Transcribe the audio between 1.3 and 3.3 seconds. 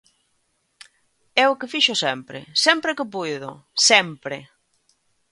É o que fixo sempre, sempre que